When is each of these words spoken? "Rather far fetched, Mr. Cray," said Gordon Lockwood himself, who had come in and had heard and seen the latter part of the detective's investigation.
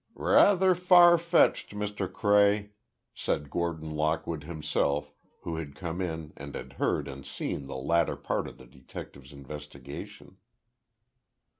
"Rather 0.15 0.73
far 0.73 1.15
fetched, 1.15 1.75
Mr. 1.75 2.11
Cray," 2.11 2.71
said 3.13 3.51
Gordon 3.51 3.91
Lockwood 3.91 4.45
himself, 4.45 5.13
who 5.41 5.57
had 5.57 5.75
come 5.75 6.01
in 6.01 6.33
and 6.35 6.55
had 6.55 6.73
heard 6.73 7.07
and 7.07 7.23
seen 7.23 7.67
the 7.67 7.77
latter 7.77 8.15
part 8.15 8.47
of 8.47 8.57
the 8.57 8.65
detective's 8.65 9.31
investigation. 9.31 10.37